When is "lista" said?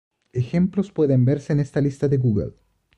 1.79-2.07